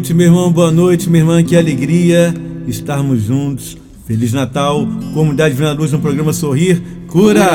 [0.00, 2.32] Noite, meu irmão, boa noite, minha irmã, que alegria
[2.66, 3.76] estarmos juntos.
[4.06, 7.46] Feliz Natal, Comunidade Vina Luz no programa Sorrir Cura.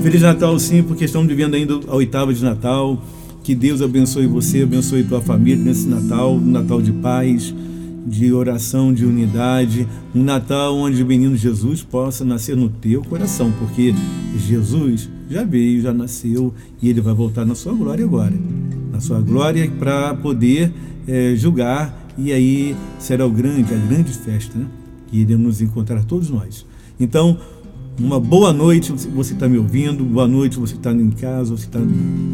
[0.00, 3.02] Feliz Natal, sim, porque estamos vivendo ainda a oitava de Natal.
[3.42, 7.52] Que Deus abençoe você, abençoe tua família nesse Natal, um Natal de paz,
[8.06, 13.52] de oração, de unidade, um Natal onde o menino Jesus possa nascer no teu coração,
[13.58, 13.92] porque
[14.46, 18.32] Jesus já veio, já nasceu e ele vai voltar na sua glória agora.
[18.92, 20.72] Na sua glória para poder
[21.06, 24.66] é, julgar, e aí será o grande, a grande festa, né?
[25.08, 26.66] que iremos nos encontrar todos nós.
[26.98, 27.38] Então,
[27.98, 31.78] uma boa noite, você está me ouvindo, boa noite, você está em casa, você está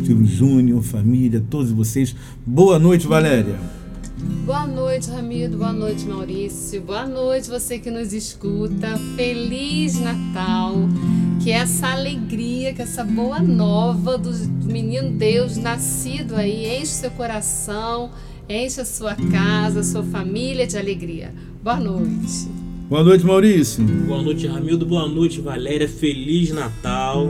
[0.04, 2.14] Silvio Júnior, família, todos vocês.
[2.46, 3.56] Boa noite, Valéria.
[4.44, 5.56] Boa noite, Ramiro.
[5.56, 6.80] Boa noite, Maurício.
[6.82, 8.98] Boa noite, você que nos escuta.
[9.16, 10.74] Feliz Natal.
[11.42, 14.30] Que essa alegria, que essa boa nova do
[14.64, 18.10] menino Deus nascido aí enche seu coração
[18.52, 21.32] Enche a sua casa, a sua família de alegria.
[21.62, 22.48] Boa noite.
[22.88, 23.84] Boa noite, Maurício.
[23.84, 24.84] Boa noite, Ramildo.
[24.84, 25.88] Boa noite, Valéria.
[25.88, 27.28] Feliz Natal.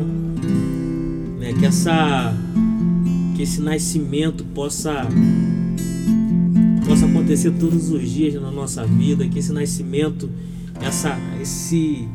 [1.39, 2.35] Né, que essa
[3.37, 5.07] que esse nascimento possa
[6.87, 10.31] possa acontecer todos os dias na nossa vida, que esse nascimento,
[10.81, 12.09] essa esse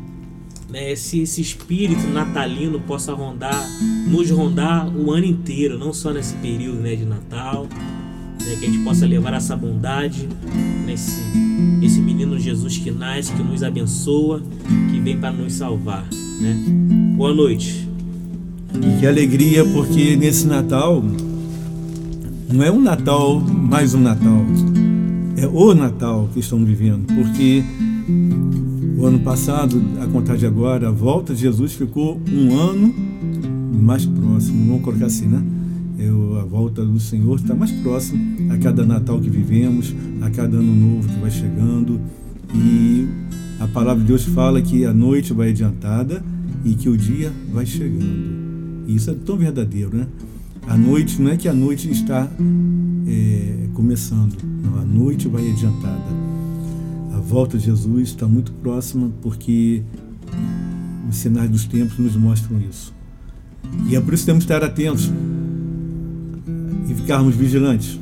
[0.68, 3.70] né, esse, esse espírito natalino possa rondar,
[4.08, 7.68] nos rondar o ano inteiro, não só nesse período né, de Natal
[8.46, 10.28] né, que a gente possa levar essa bondade
[10.86, 11.22] nesse
[11.82, 14.42] esse menino Jesus que nasce, que nos abençoa,
[14.92, 16.06] que vem para nos salvar.
[16.42, 16.58] Né?
[17.16, 17.88] Boa noite.
[19.00, 21.04] Que alegria, porque nesse Natal
[22.52, 24.46] não é um Natal mais um Natal,
[25.38, 27.64] é o Natal que estamos vivendo, porque
[28.98, 32.94] o ano passado, a contar de agora, a volta de Jesus ficou um ano
[33.82, 35.42] mais próximo, vamos colocar assim, né?
[35.98, 40.58] Eu, a volta do Senhor está mais próximo a cada Natal que vivemos, a cada
[40.58, 42.00] ano novo que vai chegando.
[42.54, 43.08] E
[43.60, 46.24] a palavra de Deus fala que a noite vai adiantada
[46.64, 48.86] e que o dia vai chegando.
[48.88, 50.08] E isso é tão verdadeiro, né?
[50.68, 52.30] A noite não é que a noite está
[53.08, 56.26] é, começando, não, a noite vai adiantada.
[57.14, 59.84] A volta de Jesus está muito próxima porque
[61.08, 62.94] os sinais dos tempos nos mostram isso.
[63.88, 65.12] E é por isso que temos que estar atentos
[67.06, 68.00] ficarmos vigilantes.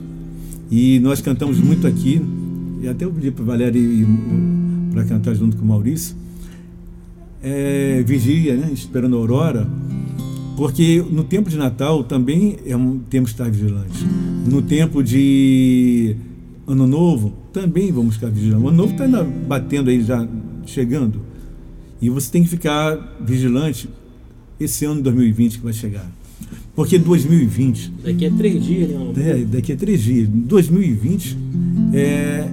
[0.71, 2.21] E nós cantamos muito aqui,
[2.81, 3.81] e até eu pedi para Valéria
[4.93, 6.15] para cantar junto com o Maurício,
[7.43, 9.67] é, vigia, né, esperando a aurora,
[10.55, 14.05] porque no tempo de Natal também é um, temos que estar vigilantes.
[14.49, 16.15] No tempo de
[16.65, 18.63] Ano Novo também vamos ficar vigilantes.
[18.63, 20.25] O Ano Novo está batendo aí, já
[20.65, 21.19] chegando.
[22.01, 23.89] E você tem que ficar vigilante
[24.59, 26.09] esse ano de 2020 que vai chegar.
[26.75, 27.93] Porque 2020.
[28.03, 29.13] Daqui a três dias, né?
[29.17, 30.27] É, daqui a três dias.
[30.27, 31.37] 2020
[31.93, 32.49] é,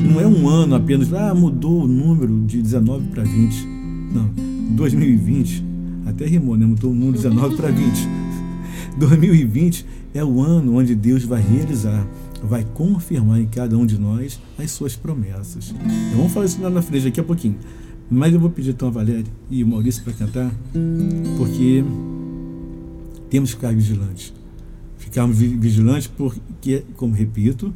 [0.00, 3.66] não é um ano apenas, ah, mudou o número de 19 para 20.
[4.12, 4.30] Não.
[4.76, 5.64] 2020,
[6.06, 6.66] até rimou, né?
[6.66, 8.08] Mudou o número de 19 para 20.
[8.98, 12.06] 2020 é o ano onde Deus vai realizar,
[12.42, 15.74] vai confirmar em cada um de nós as suas promessas.
[16.08, 17.56] Então vamos falar isso lá na frente daqui a pouquinho.
[18.10, 20.54] Mas eu vou pedir então a Valéria e o Maurício para cantar,
[21.36, 21.84] porque
[23.36, 24.32] temos que ficar vigilantes.
[24.96, 27.74] Ficarmos vigilantes porque, como repito,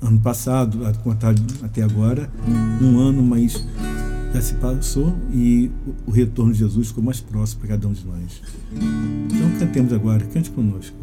[0.00, 2.30] ano passado, a contar até agora,
[2.80, 3.66] um ano, mas
[4.32, 5.72] já se passou e
[6.06, 8.42] o retorno de Jesus ficou mais próximo para cada um de nós.
[9.26, 10.96] Então cantemos agora, cante conosco.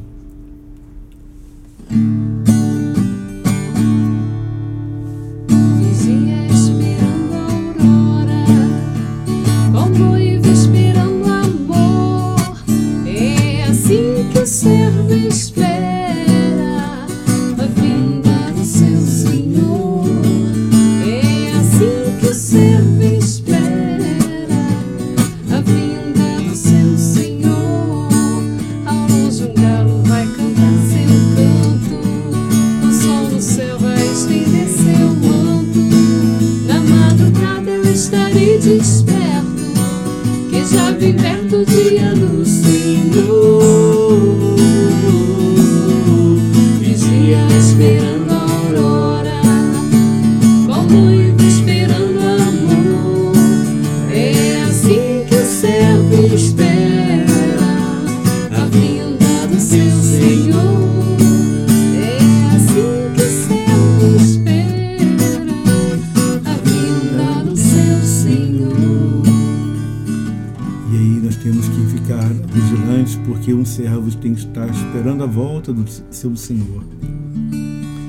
[75.70, 76.84] Do seu Senhor.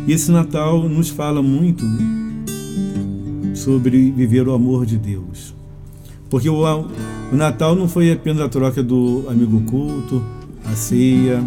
[0.06, 1.84] E esse Natal nos fala muito
[3.54, 5.54] sobre viver o amor de Deus.
[6.31, 10.22] Porque o, o Natal não foi apenas a troca do amigo culto,
[10.64, 11.43] a ceia.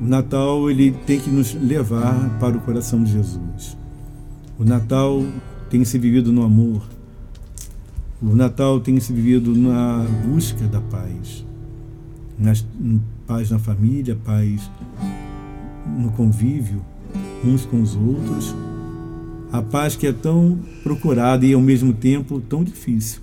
[0.00, 3.76] O Natal ele tem que nos levar para o coração de Jesus.
[4.58, 5.24] O Natal
[5.70, 6.82] tem que ser vivido no amor.
[8.22, 11.46] O Natal tem se vivido na busca da paz.
[12.38, 12.66] Nas,
[13.30, 14.68] paz na família, paz
[15.96, 16.82] no convívio
[17.44, 18.52] uns com os outros.
[19.52, 23.20] A paz que é tão procurada e ao mesmo tempo tão difícil.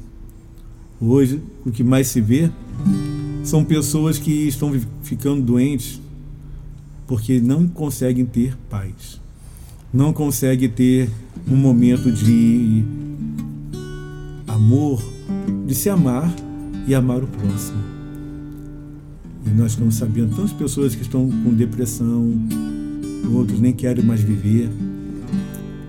[0.99, 2.49] Hoje, o que mais se vê
[3.43, 4.73] são pessoas que estão
[5.03, 6.01] ficando doentes
[7.05, 9.19] porque não conseguem ter paz.
[9.93, 11.09] Não conseguem ter
[11.45, 12.81] um momento de
[14.47, 15.03] amor,
[15.65, 16.33] de se amar
[16.87, 17.96] e amar o próximo.
[19.47, 22.33] E nós estamos sabendo tantas pessoas que estão com depressão,
[23.33, 24.69] outros nem querem mais viver,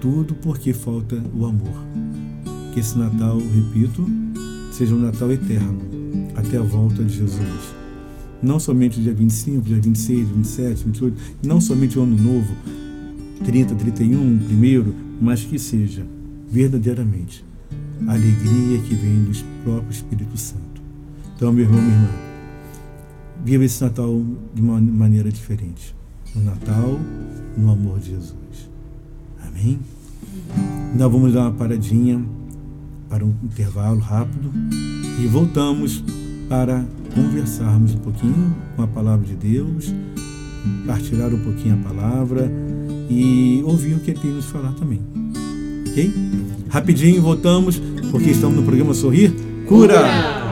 [0.00, 1.84] tudo porque falta o amor.
[2.72, 4.08] Que esse Natal, repito,
[4.70, 5.80] seja um Natal eterno,
[6.36, 7.74] até a volta de Jesus.
[8.40, 12.54] Não somente dia 25, dia 26, 27, 28, não somente o ano novo,
[13.44, 16.06] 30, 31, primeiro, mas que seja
[16.48, 17.44] verdadeiramente
[18.06, 19.32] a alegria que vem do
[19.64, 20.80] próprio Espírito Santo.
[21.34, 22.27] Então, meu irmão, minha irmã,
[23.44, 24.22] viva esse Natal
[24.54, 25.94] de uma maneira diferente.
[26.34, 26.98] No Natal,
[27.56, 28.70] no amor de Jesus.
[29.46, 29.78] Amém?
[30.94, 32.24] Nós vamos dar uma paradinha
[33.08, 34.52] para um intervalo rápido
[35.22, 36.04] e voltamos
[36.48, 39.94] para conversarmos um pouquinho com a palavra de Deus,
[40.86, 42.50] partilhar um pouquinho a palavra
[43.08, 45.00] e ouvir o que ele tem nos falar também.
[45.88, 46.12] Ok?
[46.68, 47.80] Rapidinho voltamos,
[48.10, 49.32] porque estamos no programa Sorrir
[49.66, 49.94] Cura.
[49.94, 50.47] Cura.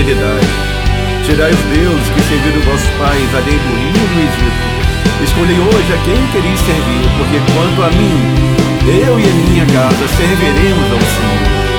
[0.00, 0.46] Fidelidade.
[1.24, 5.22] Tirai os deuses que serviram vossos pais além do rio do Egito.
[5.22, 8.18] Escolhei hoje a quem quereis servir, porque quanto a mim,
[8.88, 11.69] eu e a minha casa serviremos ao Senhor.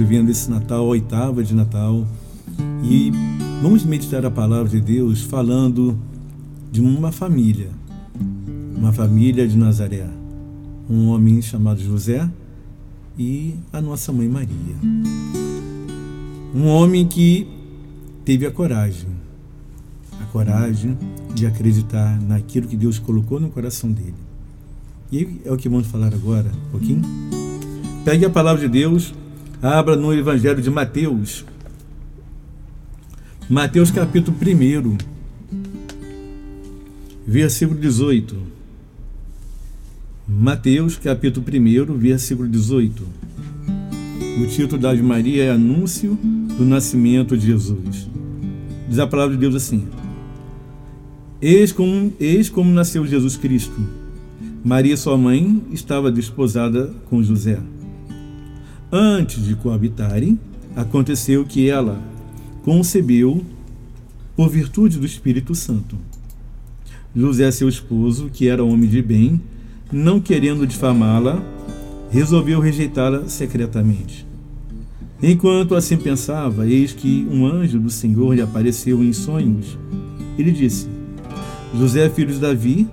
[0.00, 2.06] Vivendo esse Natal, oitava de Natal.
[2.82, 3.12] E
[3.62, 5.98] vamos meditar a palavra de Deus falando
[6.72, 7.68] de uma família,
[8.76, 10.08] uma família de Nazaré.
[10.88, 12.28] Um homem chamado José
[13.18, 14.76] e a nossa mãe Maria.
[16.54, 17.46] Um homem que
[18.24, 19.08] teve a coragem,
[20.20, 20.96] a coragem
[21.34, 24.30] de acreditar naquilo que Deus colocou no coração dele
[25.12, 27.02] e é o que vamos falar agora, um pouquinho.
[28.04, 29.12] Pegue a palavra de Deus,
[29.62, 31.44] abra no Evangelho de Mateus.
[33.48, 34.98] Mateus capítulo 1,
[37.26, 38.36] versículo 18.
[40.28, 43.02] Mateus capítulo 1, versículo 18.
[44.42, 46.18] O título da Ave Maria é Anúncio
[46.56, 48.08] do Nascimento de Jesus.
[48.88, 49.88] Diz a palavra de Deus assim:
[51.42, 54.00] Eis como, eis como nasceu Jesus Cristo
[54.62, 57.58] Maria, sua mãe, estava desposada com José.
[58.92, 60.36] Antes de coabitarem,
[60.74, 62.02] aconteceu que ela
[62.64, 63.44] concebeu
[64.34, 65.96] por virtude do Espírito Santo.
[67.14, 69.40] José, seu esposo, que era homem de bem,
[69.92, 71.40] não querendo difamá-la,
[72.10, 74.26] resolveu rejeitá-la secretamente.
[75.22, 79.78] Enquanto assim pensava, eis que um anjo do Senhor lhe apareceu em sonhos.
[80.36, 80.88] Ele disse:
[81.76, 82.88] José, filho de Davi,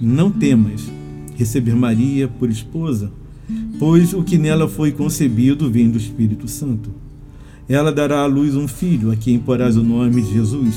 [0.00, 0.90] não temas
[1.36, 3.12] receber Maria por esposa,
[3.78, 6.90] pois o que nela foi concebido vem do Espírito Santo.
[7.68, 10.74] Ela dará à luz um filho, a quem porás o nome de Jesus,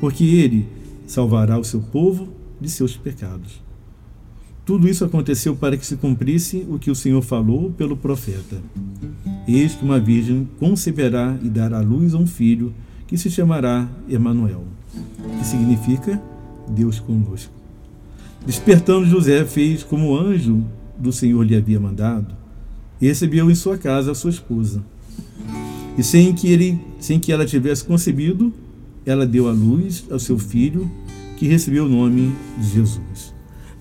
[0.00, 0.66] porque ele
[1.06, 2.28] salvará o seu povo
[2.60, 3.60] de seus pecados.
[4.64, 8.58] Tudo isso aconteceu para que se cumprisse o que o Senhor falou pelo profeta.
[9.48, 12.72] Eis que uma virgem conceberá e dará à luz a um filho,
[13.06, 14.64] que se chamará Emanuel,
[15.38, 16.22] que significa
[16.68, 17.52] Deus conosco.
[18.46, 20.64] Despertando José, fez como anjo
[21.00, 22.34] do Senhor lhe havia mandado,
[23.00, 24.84] e recebeu em sua casa a sua esposa.
[25.96, 28.52] E sem que, ele, sem que ela tivesse concebido,
[29.04, 30.90] ela deu à luz ao seu filho,
[31.36, 33.34] que recebeu o nome de Jesus.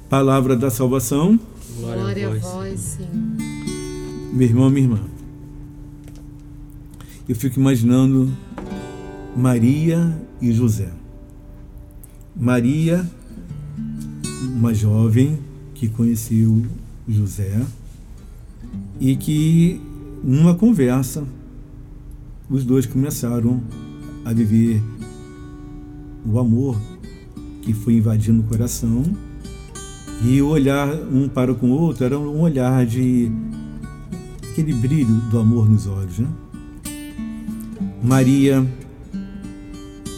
[0.10, 1.40] Palavra da salvação.
[1.78, 3.10] Glória a vós, Senhor.
[4.34, 5.00] Meu irmão, minha irmã,
[7.28, 8.32] eu fico imaginando
[9.36, 10.90] Maria e José.
[12.36, 13.06] Maria
[14.56, 15.40] uma jovem
[15.74, 16.64] que conheceu
[17.10, 17.66] José
[19.00, 19.82] e que,
[20.24, 21.24] numa conversa,
[22.50, 23.62] os dois começaram
[24.26, 24.82] a viver
[26.26, 26.80] o amor
[27.62, 29.04] que foi invadindo o coração
[30.22, 33.32] E o olhar um para com o outro era um olhar de
[34.52, 36.20] aquele brilho do amor nos olhos.
[36.20, 36.28] Né?
[38.04, 38.68] Maria,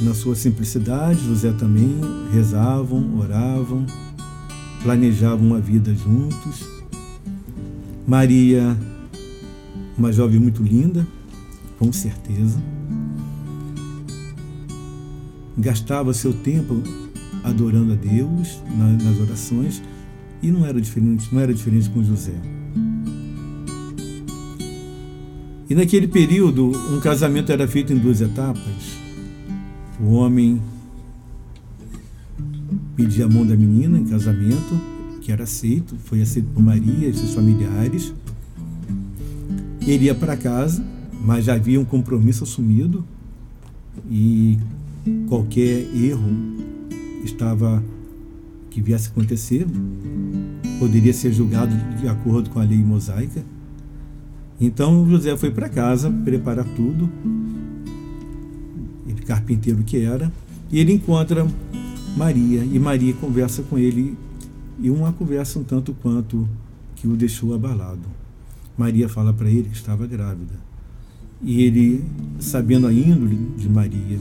[0.02, 2.00] na sua simplicidade, José também
[2.34, 3.86] rezavam, oravam,
[4.82, 6.81] planejavam uma vida juntos.
[8.12, 8.78] Maria,
[9.98, 11.08] uma jovem muito linda,
[11.80, 12.62] com certeza,
[15.58, 16.84] gastava seu tempo
[17.42, 18.62] adorando a Deus
[19.02, 19.82] nas orações
[20.44, 22.36] e não era diferente, não era diferente com José.
[25.70, 28.98] E naquele período, um casamento era feito em duas etapas.
[30.02, 30.62] O homem
[32.94, 34.91] pedia a mão da menina em casamento,
[35.32, 38.14] era aceito, foi aceito por Maria e seus familiares.
[39.86, 40.84] Ele ia para casa,
[41.24, 43.06] mas já havia um compromisso assumido
[44.10, 44.58] e
[45.28, 46.30] qualquer erro
[47.24, 47.84] estava
[48.70, 49.68] que viesse a acontecer
[50.80, 53.44] poderia ser julgado de acordo com a lei mosaica.
[54.60, 57.10] Então José foi para casa preparar tudo,
[59.08, 60.32] ele carpinteiro que era,
[60.72, 61.46] e ele encontra
[62.16, 64.18] Maria e Maria conversa com ele
[64.82, 66.50] e uma conversa um tanto quanto
[66.96, 68.02] que o deixou abalado.
[68.78, 70.54] Maria fala para ele que estava grávida.
[71.42, 72.04] E ele,
[72.40, 74.20] sabendo a índole de Maria,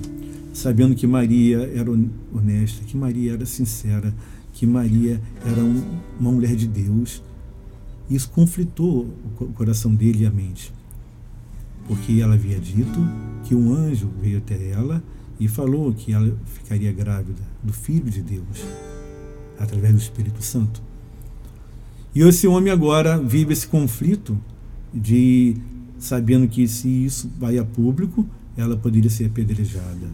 [0.52, 1.90] sabendo que Maria era
[2.34, 4.14] honesta, que Maria era sincera,
[4.52, 5.82] que Maria era um,
[6.18, 7.22] uma mulher de Deus.
[8.08, 9.08] Isso conflitou
[9.40, 10.72] o coração dele e a mente,
[11.86, 12.98] porque ela havia dito
[13.44, 15.02] que um anjo veio até ela
[15.38, 18.64] e falou que ela ficaria grávida do Filho de Deus,
[19.60, 20.82] através do Espírito Santo.
[22.14, 24.36] E esse homem agora vive esse conflito
[24.92, 25.56] de
[25.98, 30.10] sabendo que se isso vai a público, ela poderia ser apedrejada.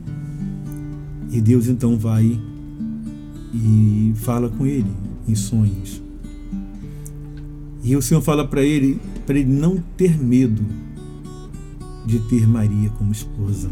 [1.30, 2.38] E Deus então vai
[3.54, 4.92] e fala com ele
[5.26, 6.02] em sonhos.
[7.82, 10.62] E o Senhor fala para ele, para ele não ter medo
[12.04, 13.70] de ter Maria como esposa.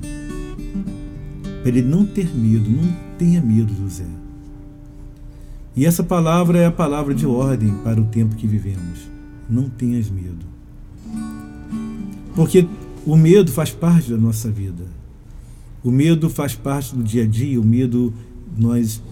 [1.62, 4.06] Para ele não ter medo, não tenha medo, José.
[5.76, 9.00] E essa palavra é a palavra de ordem para o tempo que vivemos.
[9.50, 10.46] Não tenhas medo.
[12.34, 12.66] Porque
[13.04, 14.84] o medo faz parte da nossa vida.
[15.82, 18.12] O medo faz parte do dia a dia, o medo
[18.56, 19.02] nós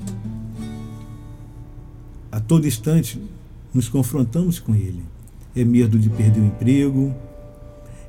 [2.30, 3.20] a todo instante
[3.74, 5.02] nos confrontamos com ele.
[5.54, 7.14] É medo de perder o emprego,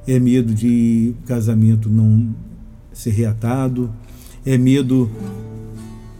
[0.07, 2.33] é medo de o casamento não
[2.93, 3.91] ser reatado,
[4.45, 5.09] é medo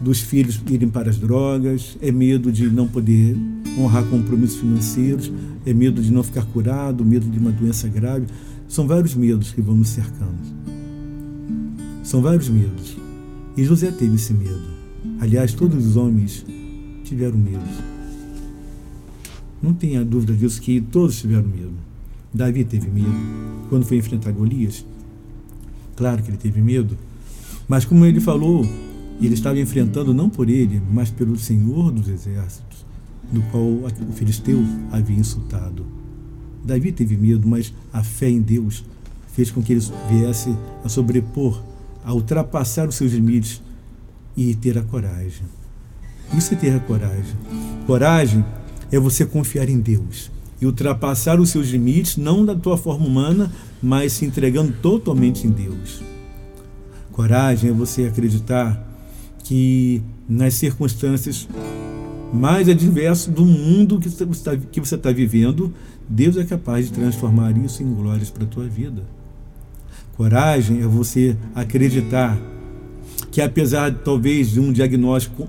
[0.03, 3.37] dos filhos irem para as drogas, é medo de não poder
[3.79, 5.31] honrar compromissos financeiros,
[5.65, 8.27] é medo de não ficar curado, medo de uma doença grave.
[8.67, 10.37] São vários medos que vão nos cercando.
[12.03, 12.97] São vários medos.
[13.55, 14.73] E José teve esse medo.
[15.21, 16.45] Aliás, todos os homens
[17.05, 17.63] tiveram medo.
[19.61, 21.73] Não tenha dúvida disso que todos tiveram medo.
[22.33, 23.13] Davi teve medo
[23.69, 24.85] quando foi enfrentar Golias.
[25.95, 26.97] Claro que ele teve medo,
[27.67, 28.67] mas como ele falou,
[29.21, 32.85] ele estava enfrentando não por ele, mas pelo Senhor dos Exércitos,
[33.31, 35.85] do qual o filisteu havia insultado.
[36.63, 38.83] Davi teve medo, mas a fé em Deus
[39.27, 41.61] fez com que ele viesse a sobrepor,
[42.03, 43.61] a ultrapassar os seus limites
[44.35, 45.45] e ter a coragem.
[46.37, 47.35] Isso é ter a coragem.
[47.85, 48.43] Coragem
[48.91, 53.51] é você confiar em Deus e ultrapassar os seus limites, não da tua forma humana,
[53.81, 56.01] mas se entregando totalmente em Deus.
[57.11, 58.92] Coragem é você acreditar
[59.43, 61.47] que nas circunstâncias
[62.33, 64.09] mais adversas do mundo que
[64.79, 65.71] você está, vivendo,
[66.09, 69.03] Deus é capaz de transformar isso em glórias para a tua vida.
[70.17, 72.39] Coragem é você acreditar
[73.31, 75.47] que apesar talvez de um diagnóstico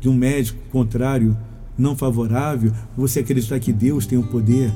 [0.00, 1.36] de um médico contrário,
[1.78, 4.72] não favorável, você acreditar que Deus tem o poder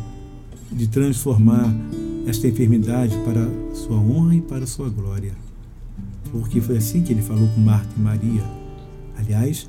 [0.72, 1.70] de transformar
[2.26, 5.32] esta enfermidade para sua honra e para sua glória.
[6.32, 8.57] Porque foi assim que ele falou com Marta e Maria.
[9.28, 9.68] Aliás,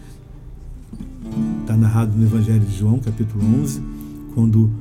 [1.60, 3.82] está narrado no Evangelho de João, capítulo 11,
[4.34, 4.72] quando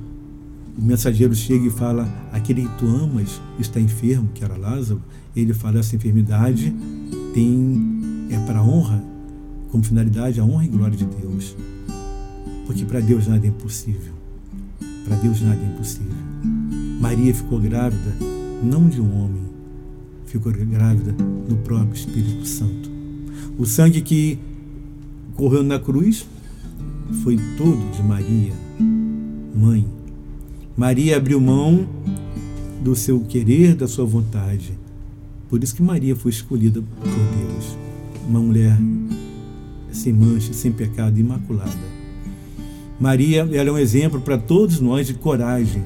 [0.78, 5.02] o mensageiro chega e fala: Aquele que tu amas está enfermo, que era Lázaro.
[5.34, 6.72] Ele fala: Essa enfermidade
[7.34, 9.02] tem é para honra,
[9.72, 11.56] como finalidade, a honra e glória de Deus.
[12.64, 14.12] Porque para Deus nada é impossível.
[15.04, 16.14] Para Deus nada é impossível.
[17.00, 18.14] Maria ficou grávida
[18.62, 19.42] não de um homem,
[20.24, 21.10] ficou grávida
[21.48, 22.88] do próprio Espírito Santo.
[23.58, 24.38] O sangue que
[25.38, 26.26] correu na cruz
[27.22, 28.52] foi todo de Maria,
[29.54, 29.86] mãe.
[30.76, 31.88] Maria abriu mão
[32.82, 34.76] do seu querer, da sua vontade.
[35.48, 37.78] Por isso que Maria foi escolhida por Deus.
[38.28, 38.76] Uma mulher
[39.92, 41.72] sem mancha, sem pecado, imaculada.
[43.00, 45.84] Maria ela é um exemplo para todos nós de coragem.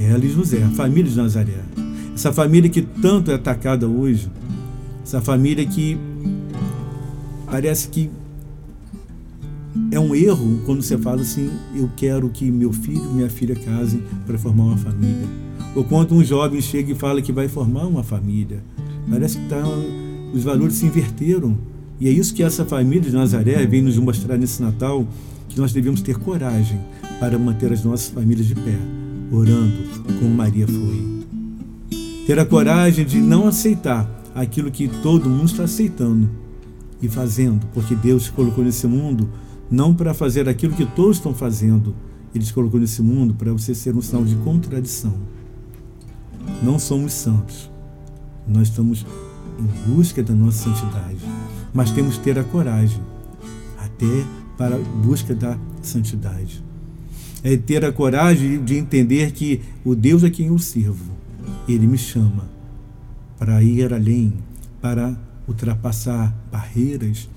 [0.00, 1.62] Ela e José, a família de Nazaré.
[2.14, 4.30] Essa família que tanto é atacada hoje,
[5.04, 5.96] essa família que
[7.50, 8.10] parece que
[9.90, 13.54] é um erro quando você fala assim: eu quero que meu filho e minha filha
[13.54, 15.26] casem para formar uma família.
[15.74, 18.62] Ou quando um jovem chega e fala que vai formar uma família.
[19.08, 19.62] Parece que tá,
[20.32, 21.56] os valores se inverteram.
[22.00, 25.06] E é isso que essa família de Nazaré vem nos mostrar nesse Natal
[25.48, 26.80] que nós devemos ter coragem
[27.18, 28.78] para manter as nossas famílias de pé,
[29.32, 29.76] orando
[30.20, 31.18] como Maria foi.
[32.26, 36.28] Ter a coragem de não aceitar aquilo que todo mundo está aceitando
[37.00, 39.28] e fazendo, porque Deus te colocou nesse mundo
[39.70, 41.94] não para fazer aquilo que todos estão fazendo,
[42.34, 45.14] Ele te colocou nesse mundo para você ser um sinal de contradição.
[46.62, 47.70] Não somos santos,
[48.46, 49.04] nós estamos
[49.58, 51.20] em busca da nossa santidade,
[51.72, 53.00] mas temos que ter a coragem
[53.78, 54.24] até
[54.56, 56.64] para a busca da santidade.
[57.42, 61.12] É ter a coragem de entender que o Deus a quem eu sirvo,
[61.68, 62.48] ele me chama
[63.38, 64.32] para ir além,
[64.80, 65.16] para
[65.48, 67.28] ultrapassar barreiras,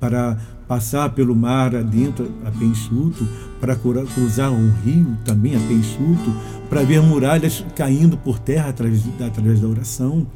[0.00, 3.26] para passar pelo mar adentro a pé enxuto,
[3.60, 6.34] para cruzar um rio também a pé enxuto,
[6.68, 10.26] para ver muralhas caindo por terra através, através da oração,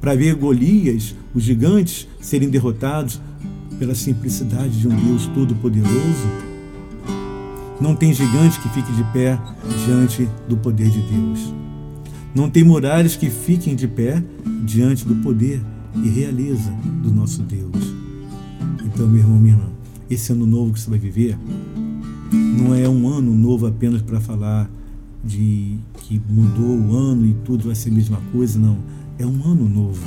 [0.00, 3.20] para ver Golias, os gigantes, serem derrotados
[3.78, 6.28] pela simplicidade de um Deus todo-poderoso,
[7.80, 9.38] não tem gigante que fique de pé
[9.84, 11.52] diante do poder de Deus.
[12.34, 14.22] Não tem muralhas que fiquem de pé
[14.64, 15.60] diante do poder
[16.02, 16.70] e realeza
[17.02, 17.94] do nosso Deus.
[18.84, 19.68] Então, meu irmão, minha irmã,
[20.10, 21.38] esse ano novo que você vai viver
[22.32, 24.70] não é um ano novo apenas para falar
[25.24, 28.78] de que mudou o ano e tudo vai ser a mesma coisa, não.
[29.18, 30.02] É um ano novo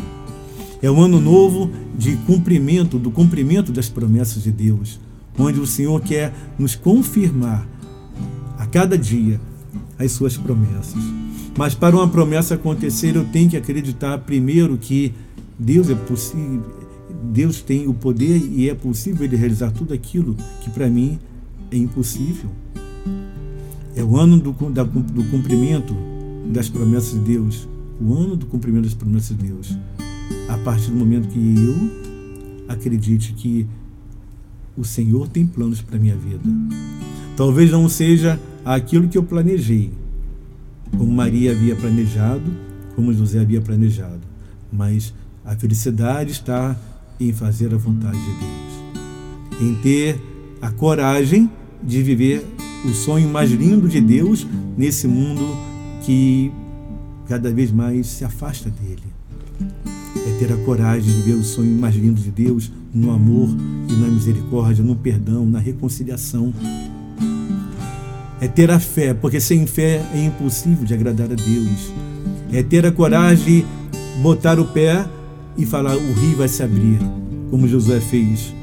[0.82, 5.00] é um ano novo de cumprimento, do cumprimento das promessas de Deus,
[5.38, 7.67] onde o Senhor quer nos confirmar
[8.58, 9.39] a cada dia
[9.97, 11.02] as suas promessas.
[11.58, 15.13] Mas para uma promessa acontecer, eu tenho que acreditar primeiro que
[15.58, 16.63] Deus é possível,
[17.32, 21.20] Deus tem o poder e é possível ele realizar tudo aquilo que para mim
[21.72, 22.50] é impossível.
[23.96, 25.96] É o ano do, da, do cumprimento
[26.52, 27.67] das promessas de Deus,
[28.00, 29.76] o ano do cumprimento das promessas de Deus
[30.50, 33.65] a partir do momento que eu acredite que
[34.76, 36.43] o Senhor tem planos para a minha vida.
[37.36, 39.91] Talvez não seja aquilo que eu planejei,
[40.91, 42.52] como Maria havia planejado,
[42.96, 44.22] como José havia planejado,
[44.72, 45.13] mas
[45.48, 46.76] a felicidade está
[47.20, 50.22] em fazer a vontade de Deus, em ter
[50.62, 51.50] a coragem
[51.82, 52.46] de viver
[52.86, 54.46] o sonho mais lindo de Deus
[54.78, 55.58] nesse mundo
[56.04, 56.52] que
[57.28, 59.18] cada vez mais se afasta dele
[60.28, 63.50] é ter a coragem de ver o sonho mais lindo de Deus no amor
[63.90, 66.54] e na misericórdia, no perdão, na reconciliação.
[68.40, 71.94] É ter a fé, porque sem fé é impossível de agradar a Deus.
[72.52, 75.08] É ter a coragem de botar o pé
[75.58, 77.00] e falar: o rio vai se abrir,
[77.50, 78.54] como Josué fez.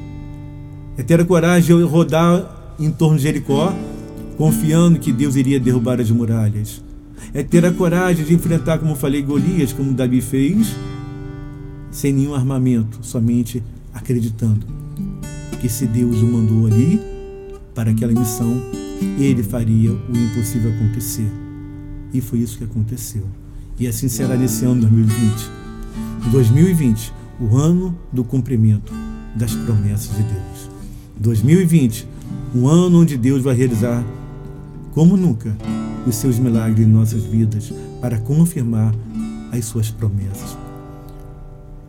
[0.96, 3.74] É ter a coragem de rodar em torno de Jericó,
[4.36, 6.82] confiando que Deus iria derrubar as muralhas.
[7.32, 10.76] É ter a coragem de enfrentar, como falei, Golias, como Davi fez,
[11.90, 14.66] sem nenhum armamento, somente acreditando
[15.64, 17.00] que se Deus o mandou ali
[17.74, 18.60] para aquela missão,
[19.18, 21.26] ele faria o impossível acontecer.
[22.12, 23.24] E foi isso que aconteceu.
[23.80, 25.63] E assim será nesse ano 2020.
[26.30, 28.92] 2020, o ano do cumprimento
[29.34, 30.70] das promessas de Deus.
[31.18, 32.08] 2020,
[32.54, 34.04] um ano onde Deus vai realizar,
[34.92, 35.56] como nunca,
[36.06, 38.94] os seus milagres em nossas vidas para confirmar
[39.52, 40.56] as suas promessas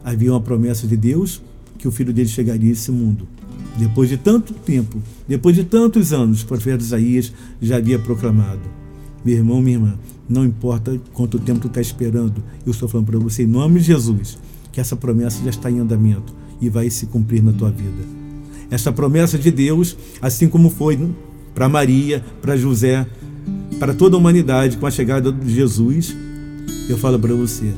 [0.05, 1.41] havia uma promessa de Deus
[1.79, 3.27] que o filho dele chegaria a esse mundo.
[3.75, 8.61] Depois de tanto tempo, depois de tantos anos, o profeta Isaías já havia proclamado:
[9.25, 13.19] Meu irmão, minha irmã, não importa quanto tempo tu está esperando, eu estou falando para
[13.19, 14.37] você, em nome de Jesus,
[14.71, 18.03] que essa promessa já está em andamento e vai se cumprir na tua vida.
[18.69, 20.99] Essa promessa de Deus, assim como foi
[21.53, 23.05] para Maria, para José,
[23.79, 26.15] para toda a humanidade com a chegada de Jesus,
[26.89, 27.71] eu falo para você,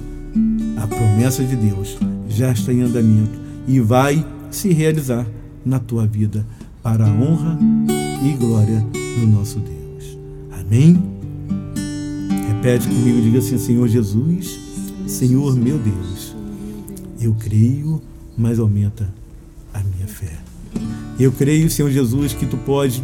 [0.78, 1.98] a promessa de Deus
[2.30, 5.26] já está em andamento e vai se realizar
[5.66, 6.46] na tua vida
[6.82, 7.60] para a honra
[8.24, 8.86] e glória
[9.20, 10.18] do nosso Deus.
[10.52, 11.17] Amém?
[12.68, 14.60] Repete comigo, diga assim: Senhor Jesus,
[15.08, 16.36] Senhor meu Deus,
[17.22, 18.02] eu creio,
[18.38, 19.08] mas aumenta
[19.74, 20.34] a minha fé.
[21.18, 23.02] Eu creio, Senhor Jesus, que tu pode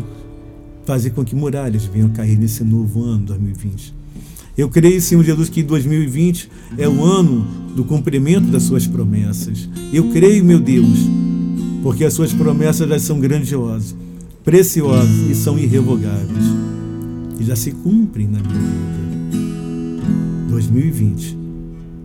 [0.86, 4.04] fazer com que muralhas venham cair nesse novo ano 2020
[4.58, 9.67] eu creio, Senhor Jesus, que 2020 é o ano do cumprimento das suas promessas.
[9.91, 10.99] Eu creio, meu Deus,
[11.82, 13.95] porque as suas promessas já são grandiosas.
[14.43, 16.45] preciosos e são irrevogáveis,
[17.38, 19.02] que já se cumprem na minha vida.
[20.53, 21.35] 2020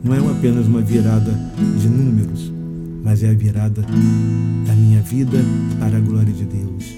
[0.03, 1.39] não é apenas uma virada
[1.79, 2.51] de números,
[3.05, 5.39] mas é a virada da minha vida
[5.79, 6.97] para a glória de Deus,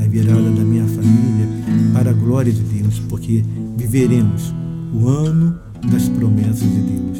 [0.00, 1.48] é a virada da minha família
[1.92, 3.42] para a glória de Deus, porque
[3.76, 4.54] viveremos
[4.94, 5.58] o ano
[5.90, 7.18] das promessas de Deus,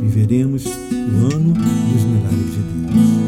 [0.00, 3.25] viveremos o ano dos milagres de Deus.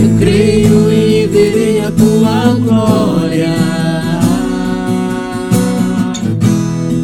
[0.00, 3.54] Eu creio e verei a tua glória.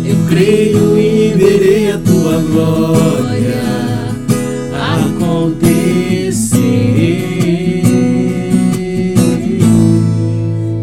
[0.03, 3.67] Eu creio e verei a tua glória
[5.37, 6.59] acontecer.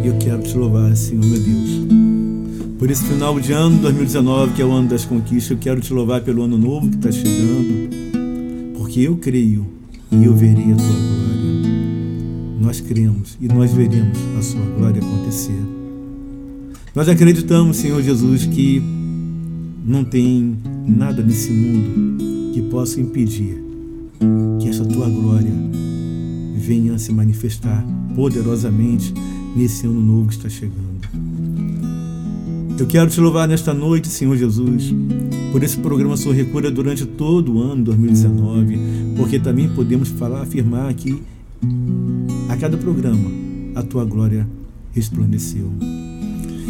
[0.04, 1.70] E eu quero te louvar, Senhor, meu Deus.
[2.78, 5.92] Por esse final de ano 2019, que é o ano das conquistas, eu quero te
[5.92, 7.90] louvar pelo ano novo que está chegando,
[8.78, 9.66] porque eu creio
[10.12, 11.33] e eu verei a tua glória.
[12.74, 15.62] Nós cremos e nós veremos a sua glória acontecer.
[16.96, 18.82] Nós acreditamos, Senhor Jesus, que
[19.86, 20.58] não tem
[20.88, 23.64] nada nesse mundo que possa impedir
[24.60, 25.54] que essa tua glória
[26.58, 29.14] venha a se manifestar poderosamente
[29.56, 31.08] nesse ano novo que está chegando.
[32.80, 34.92] Eu quero te louvar nesta noite, Senhor Jesus,
[35.52, 38.80] por esse programa Sua Recura durante todo o ano 2019,
[39.16, 41.22] porque também podemos falar, afirmar aqui
[42.54, 43.32] a cada programa
[43.74, 44.48] a tua glória
[44.92, 45.72] resplandeceu.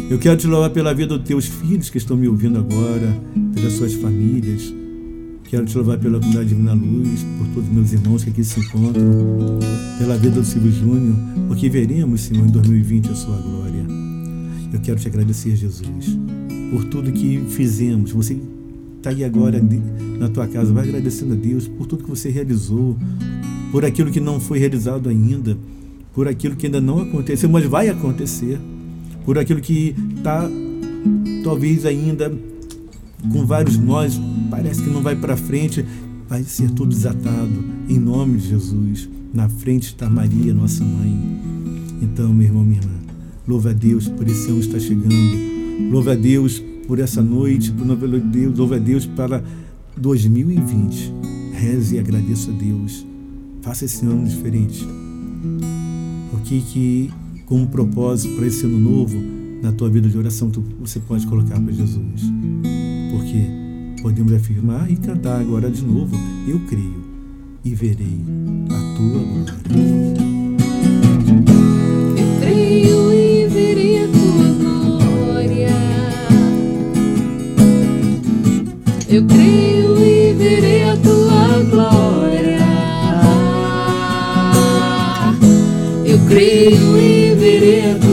[0.08, 3.14] Eu quero te louvar pela vida dos teus filhos que estão me ouvindo agora,
[3.54, 4.72] pelas suas famílias.
[5.44, 8.60] Quero te louvar pela comunidade Divina Luz, por todos os meus irmãos que aqui se
[8.60, 9.58] encontram,
[9.98, 11.16] pela vida do Silvio Júnior,
[11.48, 13.84] porque veremos, Senhor, em 2020 a sua glória.
[14.72, 16.18] Eu quero te agradecer, Jesus,
[16.70, 18.10] por tudo que fizemos.
[18.12, 18.40] Você
[18.96, 19.62] está aí agora
[20.18, 22.96] na tua casa, vai agradecendo a Deus por tudo que você realizou,
[23.74, 25.58] por aquilo que não foi realizado ainda,
[26.14, 28.60] por aquilo que ainda não aconteceu, mas vai acontecer,
[29.24, 30.48] por aquilo que está
[31.42, 32.32] talvez ainda
[33.32, 34.16] com vários nós,
[34.48, 35.84] parece que não vai para frente,
[36.28, 39.08] vai ser tudo desatado, em nome de Jesus.
[39.32, 41.12] Na frente está Maria, nossa mãe.
[42.00, 42.94] Então, meu irmão, minha irmã,
[43.44, 47.84] louva a Deus por esse ano está chegando, louva a Deus por essa noite, por
[47.84, 49.42] novelo de Deus, louva a Deus para
[49.96, 51.12] 2020.
[51.54, 53.04] Reze e agradeça a Deus.
[53.64, 54.86] Faça esse ano diferente.
[56.34, 57.10] O que que
[57.46, 59.18] como propósito para esse ano novo
[59.62, 62.30] na tua vida de oração tu, você pode colocar para Jesus?
[63.10, 66.14] Porque podemos afirmar e cantar agora de novo.
[66.46, 67.02] Eu creio
[67.64, 68.20] e verei
[68.68, 69.54] a tua glória.
[72.18, 75.68] Eu creio e verei a tua glória.
[79.08, 79.63] Eu creio
[86.34, 88.03] Creio e verei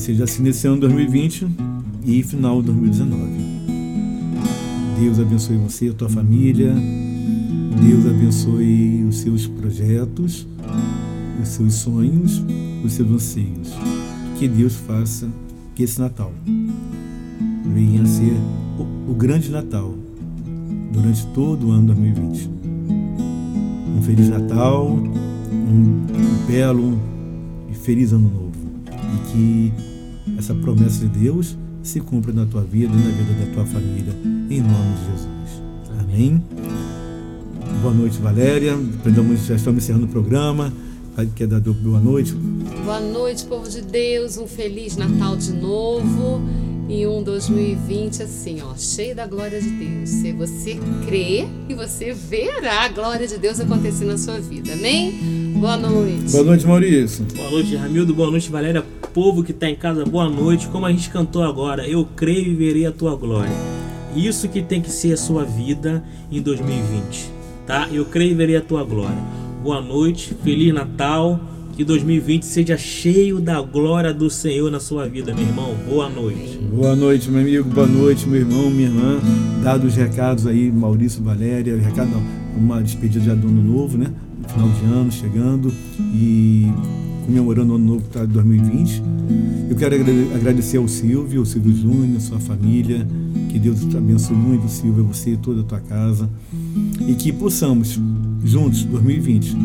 [0.00, 1.46] seja assim nesse ano 2020
[2.06, 3.30] e final de 2019.
[4.98, 6.74] Deus abençoe você e a tua família.
[7.86, 10.46] Deus abençoe os seus projetos,
[11.40, 12.42] os seus sonhos,
[12.82, 13.72] os seus anseios.
[14.38, 15.28] Que Deus faça
[15.74, 16.32] que esse Natal
[17.74, 18.36] venha a ser
[18.78, 19.94] o, o grande Natal
[20.92, 22.50] durante todo o ano 2020.
[23.98, 25.02] Um Feliz Natal, um,
[25.52, 26.98] um belo
[27.70, 28.50] e feliz Ano Novo.
[28.88, 29.89] E que
[30.38, 34.12] essa promessa de Deus se cumpra na tua vida e na vida da tua família,
[34.50, 35.62] em nome de Jesus.
[36.00, 36.42] Amém.
[37.82, 38.74] Boa noite, Valéria.
[38.74, 40.72] Aprendamos, já estamos encerrando o programa.
[41.34, 42.32] Quer dar boa noite?
[42.84, 44.38] Boa noite, povo de Deus.
[44.38, 46.40] Um feliz Natal de novo.
[46.88, 50.08] E um 2020 assim, ó, cheio da glória de Deus.
[50.08, 54.72] Se você crê e você verá a glória de Deus acontecer na sua vida.
[54.72, 55.12] Amém?
[55.60, 56.32] Boa noite.
[56.32, 57.24] Boa noite, Maurício.
[57.36, 58.14] Boa noite, Ramildo.
[58.14, 58.84] Boa noite, Valéria.
[59.12, 60.68] Povo que está em casa, boa noite.
[60.68, 63.50] Como a gente cantou agora, eu creio e verei a tua glória.
[64.14, 67.28] Isso que tem que ser a sua vida em 2020,
[67.66, 67.88] tá?
[67.90, 69.18] Eu creio e verei a tua glória.
[69.64, 71.40] Boa noite, feliz Natal.
[71.76, 75.74] Que 2020 seja cheio da glória do Senhor na sua vida, meu irmão.
[75.88, 76.58] Boa noite.
[76.72, 77.68] Boa noite, meu amigo.
[77.70, 79.18] Boa noite, meu irmão, minha irmã.
[79.62, 81.76] Dados os recados aí, Maurício, Valéria.
[81.78, 82.22] Recado não,
[82.56, 84.12] uma despedida de ano novo, né?
[84.46, 85.72] Final de ano chegando
[86.14, 86.70] e
[87.30, 89.02] comemorando o ano novo tá, 2020.
[89.70, 89.94] Eu quero
[90.34, 93.06] agradecer ao Silvio, ao Silvio Júnior, sua família.
[93.48, 96.28] Que Deus te abençoe muito, Silvio, você e toda a tua casa.
[97.06, 98.00] E que possamos,
[98.44, 99.56] juntos, 2020,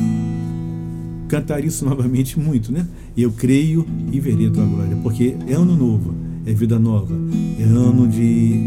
[1.28, 2.86] cantar isso novamente muito, né?
[3.17, 6.13] Eu creio e verei a tua glória, porque é ano novo,
[6.45, 7.15] é vida nova,
[7.60, 8.60] é ano de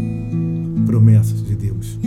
[0.85, 1.97] promessas de Deus.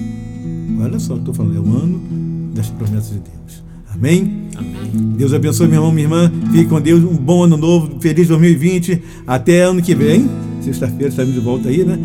[0.79, 3.62] Olha só o que estou falando, é o ano das promessas de Deus.
[3.95, 4.49] Amém?
[4.57, 5.15] Amém.
[5.17, 6.33] Deus abençoe, meu irmão, minha irmã.
[6.51, 7.03] Fique com Deus.
[7.03, 8.01] Um bom ano novo.
[8.01, 9.03] Feliz 2020.
[9.27, 10.29] Até ano que vem.
[10.61, 11.99] Sexta-feira estamos de volta aí, né?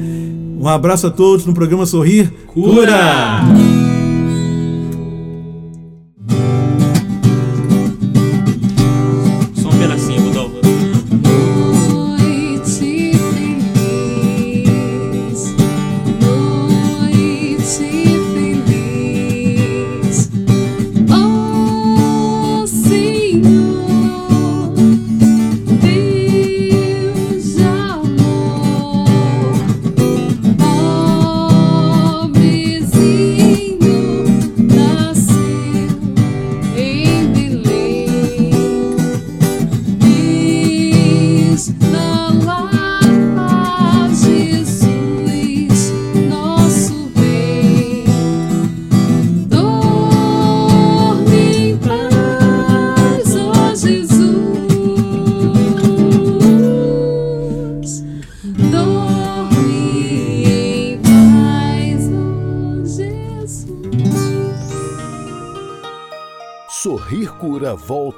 [0.59, 3.41] Um abraço a todos no programa Sorrir Cura!
[3.43, 3.86] Só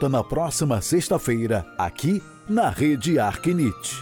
[0.10, 3.98] na próxima sexta-feira, aqui na Rede Arquinite.